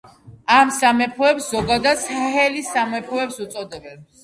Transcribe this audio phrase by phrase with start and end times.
[0.53, 4.07] ამ სამეფოებს ზოგადად საჰელის სამეფოებს უწოდებენ.